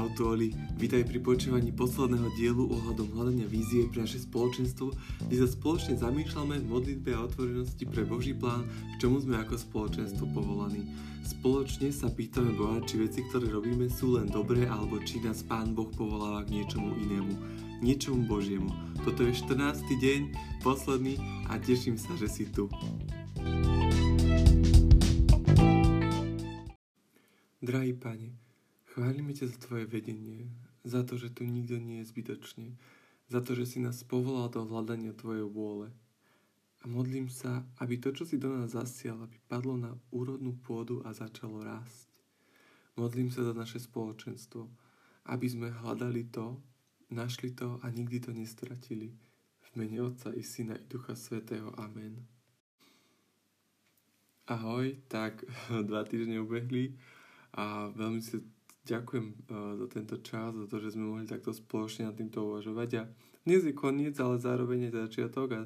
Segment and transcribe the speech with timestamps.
[0.00, 0.48] Čau Oli,
[0.80, 4.96] vítaj pri počúvaní posledného dielu ohľadom hľadania vízie pre naše spoločenstvo,
[5.28, 9.60] kde sa spoločne zamýšľame v modlitbe a otvorenosti pre Boží plán, k čomu sme ako
[9.60, 10.88] spoločenstvo povolaní.
[11.20, 15.76] Spoločne sa pýtame Boha, či veci, ktoré robíme, sú len dobré, alebo či nás Pán
[15.76, 17.32] Boh povoláva k niečomu inému,
[17.84, 18.72] niečomu Božiemu.
[19.04, 19.84] Toto je 14.
[19.84, 20.20] deň,
[20.64, 21.20] posledný
[21.52, 22.72] a teším sa, že si tu.
[27.60, 28.49] Drahý Pane,
[28.90, 30.50] Chválime ťa za tvoje vedenie,
[30.82, 32.74] za to, že tu nikto nie je zbytočne,
[33.30, 35.94] za to, že si nás povolal do hľadania tvojej vôle.
[36.82, 41.06] A modlím sa, aby to, čo si do nás zasial, aby padlo na úrodnú pôdu
[41.06, 42.10] a začalo rásť.
[42.98, 44.66] Modlím sa za naše spoločenstvo,
[45.30, 46.58] aby sme hľadali to,
[47.14, 49.14] našli to a nikdy to nestratili.
[49.70, 51.70] V mene Otca i Syna i Ducha Svetého.
[51.78, 52.26] Amen.
[54.50, 55.46] Ahoj, tak
[55.88, 56.98] dva týždne ubehli
[57.54, 58.42] a veľmi si
[58.90, 62.90] ďakujem uh, za tento čas, za to, že sme mohli takto spoločne nad týmto uvažovať
[62.98, 63.02] a
[63.46, 65.60] dnes je koniec, ale zároveň je začiatok a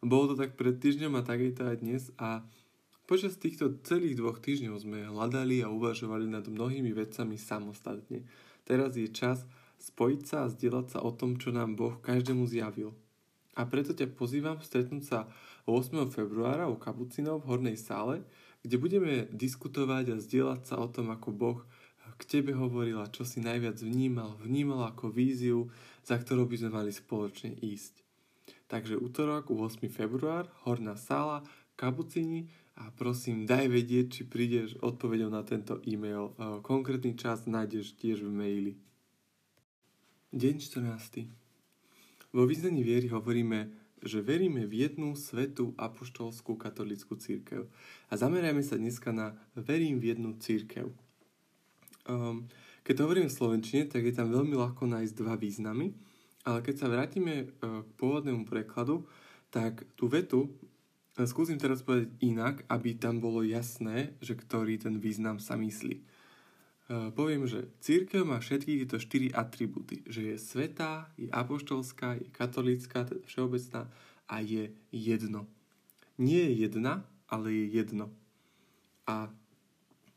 [0.00, 2.46] bolo to tak pred týždňom a tak je to aj dnes a
[3.10, 8.22] počas týchto celých dvoch týždňov sme hľadali a uvažovali nad mnohými vecami samostatne.
[8.62, 9.42] Teraz je čas
[9.82, 12.94] spojiť sa a zdieľať sa o tom, čo nám Boh každému zjavil.
[13.58, 15.18] A preto ťa pozývam stretnúť sa
[15.66, 16.14] 8.
[16.14, 18.22] februára u Kapucinov v Hornej sále,
[18.62, 21.58] kde budeme diskutovať a zdieľať sa o tom, ako Boh
[22.18, 25.70] k tebe hovorila, čo si najviac vnímal, vnímal ako víziu,
[26.02, 28.02] za ktorou by sme mali spoločne ísť.
[28.68, 29.86] Takže útorok, 8.
[29.88, 31.46] február, Horná sála,
[31.78, 36.34] Kapucini a prosím, daj vedieť, či prídeš odpovedou na tento e-mail.
[36.34, 38.74] E, konkrétny čas nájdeš tiež v maili.
[40.34, 41.30] Deň 14.
[42.34, 43.72] Vo význaní viery hovoríme,
[44.04, 47.66] že veríme v jednu svetú apoštolskú katolickú církev.
[48.10, 50.92] A zamerajme sa dneska na verím v jednu církev.
[52.08, 52.48] Um,
[52.88, 55.92] keď hovoríme v slovenčine, tak je tam veľmi ľahko nájsť dva významy,
[56.48, 59.04] ale keď sa vrátime uh, k pôvodnému prekladu,
[59.52, 64.96] tak tú vetu uh, skúsim teraz povedať inak, aby tam bolo jasné, že ktorý ten
[64.96, 66.00] význam sa myslí.
[66.88, 72.32] Uh, poviem, že církev má všetky tieto štyri atribúty, že je svetá, je apoštolská, je
[72.32, 73.84] katolícka, teda všeobecná
[74.24, 75.44] a je jedno.
[76.16, 78.08] Nie je jedna, ale je jedno.
[79.04, 79.28] A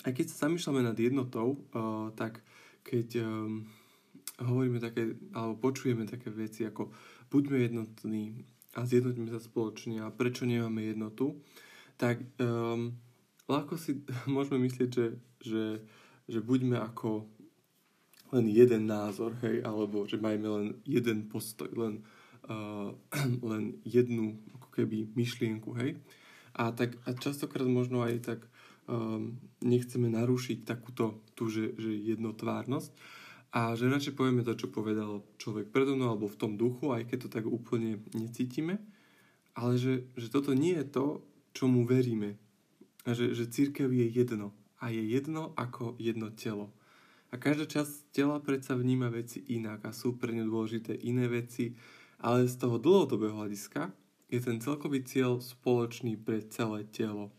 [0.00, 2.40] aj keď sa zamýšľame nad jednotou, uh, tak
[2.82, 3.68] keď um,
[4.40, 6.90] hovoríme také, alebo počujeme také veci ako
[7.28, 11.36] buďme jednotní a zjednotíme sa spoločne a prečo nemáme jednotu,
[12.00, 12.96] tak um,
[13.46, 14.00] ľahko si
[14.34, 15.06] môžeme myslieť, že,
[15.44, 15.64] že,
[16.28, 17.28] že buďme ako
[18.32, 22.00] len jeden názor, hej, alebo že majme len jeden postoj, len,
[22.48, 22.96] uh,
[23.52, 26.00] len jednu ako keby myšlienku, hej.
[26.56, 28.40] A tak a častokrát možno aj tak
[28.88, 32.92] um, nechceme narušiť takúto tú, že, že jednotvárnosť
[33.52, 37.12] a že radšej povieme to, čo povedal človek predo mnou alebo v tom duchu, aj
[37.12, 38.80] keď to tak úplne necítime,
[39.52, 41.06] ale že, že toto nie je to,
[41.52, 42.40] čomu veríme.
[43.04, 44.56] A že, že církev je jedno.
[44.80, 46.72] A je jedno ako jedno telo.
[47.32, 51.76] A každá časť tela predsa vníma veci inak a sú pre ňu dôležité iné veci,
[52.20, 53.92] ale z toho dlhodobého hľadiska
[54.32, 57.32] je ten celkový cieľ spoločný pre celé telo.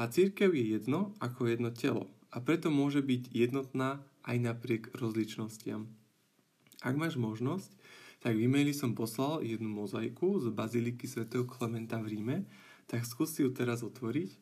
[0.00, 5.92] A církev je jedno ako jedno telo a preto môže byť jednotná aj napriek rozličnostiam.
[6.80, 7.68] Ak máš možnosť,
[8.24, 12.36] tak v e-maili som poslal jednu mozaiku z Baziliky svätého Klementa v Ríme,
[12.88, 14.40] tak skús ju teraz otvoriť.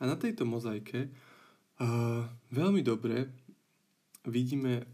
[0.00, 3.28] A na tejto mozaike uh, veľmi dobre
[4.24, 4.88] vidíme,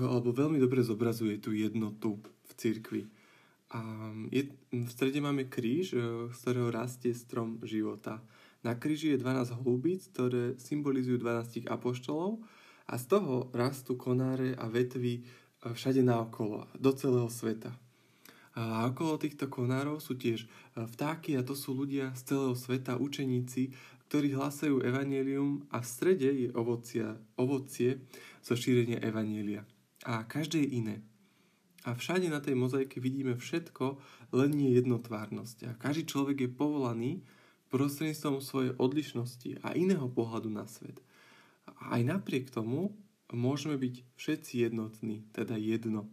[0.00, 2.16] alebo veľmi dobre zobrazuje tú jednotu
[2.48, 3.04] v cirkvi.
[3.76, 3.80] A
[4.32, 6.00] je, v strede máme kríž, e,
[6.32, 8.24] z ktorého rastie strom života.
[8.64, 12.40] Na kríži je 12 holubíc, ktoré symbolizujú 12 apoštolov
[12.88, 15.22] a z toho rastú konáre a vetvy e,
[15.76, 17.76] všade naokolo, do celého sveta.
[18.56, 22.96] A okolo týchto konárov sú tiež e, vtáky a to sú ľudia z celého sveta,
[22.96, 23.76] učeníci,
[24.08, 28.00] ktorí hlasajú evanílium a v strede je ovocia, ovocie
[28.40, 29.68] zo šírenia evanília.
[30.08, 30.96] A každé je iné.
[31.86, 33.94] A všade na tej mozaike vidíme všetko,
[34.34, 35.70] len nie jednotvárnosť.
[35.70, 37.10] A každý človek je povolaný
[37.70, 40.98] prostredníctvom svojej odlišnosti a iného pohľadu na svet.
[41.70, 42.90] A aj napriek tomu
[43.30, 46.10] môžeme byť všetci jednotní, teda jedno.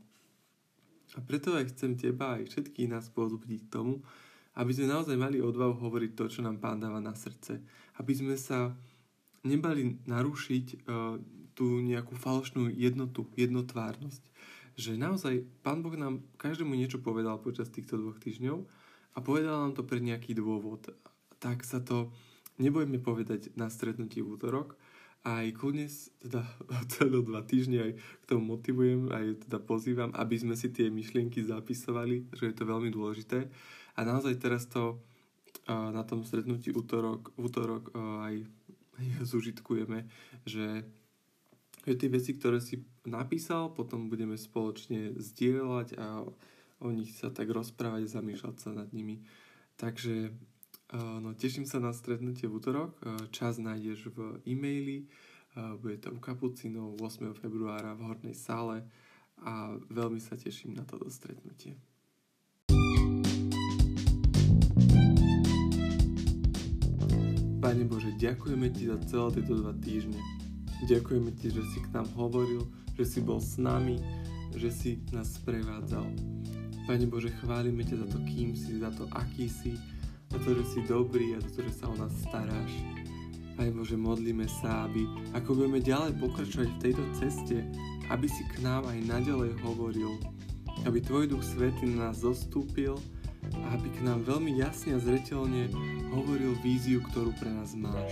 [1.17, 4.05] A preto aj chcem teba aj všetkých nás pozbudiť k tomu,
[4.53, 7.61] aby sme naozaj mali odvahu hovoriť to, čo nám Pán dáva na srdce.
[7.97, 8.77] Aby sme sa
[9.41, 11.17] nebali narušiť uh,
[11.57, 14.23] tú nejakú falošnú jednotu, jednotvárnosť
[14.73, 18.57] že naozaj Pán Boh nám každému niečo povedal počas týchto dvoch týždňov
[19.13, 20.89] a povedal nám to pre nejaký dôvod.
[21.37, 22.09] Tak sa to
[22.57, 24.77] nebojme povedať na stretnutí v útorok,
[25.23, 25.87] aj kľudne
[26.19, 26.43] teda
[26.93, 31.39] celé dva týždne aj k tomu motivujem, aj teda pozývam, aby sme si tie myšlienky
[31.43, 33.47] zapisovali, že je to veľmi dôležité.
[33.95, 34.99] A naozaj teraz to
[35.69, 38.43] na tom stretnutí útorok, útorok aj,
[38.99, 40.03] aj zužitkujeme,
[40.43, 40.83] že,
[41.87, 46.27] že tie veci, ktoré si napísal, potom budeme spoločne zdieľať a
[46.83, 49.23] o nich sa tak rozprávať, zamýšľať sa nad nimi.
[49.79, 50.35] Takže
[50.93, 53.01] No, teším sa na stretnutie v útorok.
[53.33, 55.09] Čas nájdeš v e-maili.
[55.81, 57.33] Bude to u Kapucinov 8.
[57.33, 58.85] februára v Hornej sále
[59.41, 61.81] a veľmi sa teším na toto stretnutie.
[67.57, 70.21] Pane Bože, ďakujeme Ti za celé tieto dva týždne.
[70.85, 73.97] Ďakujeme Ti, že si k nám hovoril, že si bol s nami,
[74.53, 76.05] že si nás sprevádzal.
[76.83, 79.79] Pane Bože, chválime ťa za to, kým si, za to, aký si,
[80.29, 82.73] za to, že si dobrý a za to, že sa o nás staráš.
[83.55, 85.05] Pane Bože, modlíme sa, aby
[85.37, 87.57] ako budeme ďalej pokračovať v tejto ceste,
[88.11, 90.19] aby si k nám aj naďalej hovoril,
[90.83, 92.99] aby Tvoj Duch Svetý na nás zostúpil
[93.63, 95.69] a aby k nám veľmi jasne a zretelne
[96.11, 98.11] hovoril víziu, ktorú pre nás máš.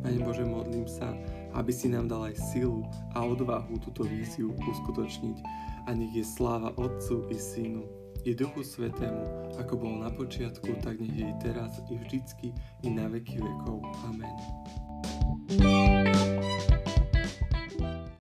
[0.00, 1.12] Pane Bože, modlím sa,
[1.58, 2.86] aby si nám dal aj silu
[3.18, 5.42] a odvahu túto víziu uskutočniť
[5.90, 11.02] a nech je sláva Otcu i Synu i Duchu Svetému, ako bol na počiatku, tak
[11.02, 12.52] nech je teraz, i vždycky,
[12.82, 13.82] i na veky vekov.
[14.04, 16.07] Amen.